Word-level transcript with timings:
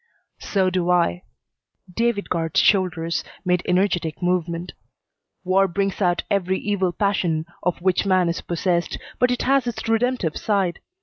"So 0.39 0.71
do 0.71 0.89
I." 0.89 1.21
David 1.93 2.27
Guard's 2.27 2.59
shoulders 2.59 3.23
made 3.45 3.61
energetic 3.67 4.19
movement. 4.19 4.71
"War 5.43 5.67
brings 5.67 6.01
out 6.01 6.23
every 6.27 6.57
evil 6.57 6.91
passion 6.91 7.45
of 7.61 7.79
which 7.83 8.03
man 8.07 8.27
is 8.27 8.41
possessed, 8.41 8.97
but 9.19 9.29
it 9.29 9.43
has 9.43 9.67
its 9.67 9.87
redemptive 9.87 10.37
side. 10.37 10.79